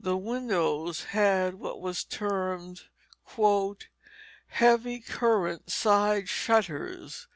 The 0.00 0.16
windows 0.16 1.04
had 1.14 1.54
what 1.60 1.80
were 1.80 1.94
termed 1.94 2.82
"heavy 4.48 4.98
current 4.98 5.70
side 5.70 6.28
shutters." 6.28 7.28